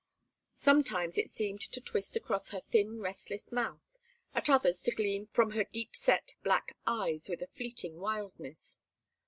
[0.55, 3.83] Sometimes it seemed to twist across her thin restless mouth,
[4.33, 8.79] at others to gleam from her deep set black eyes with a fleeting wildness.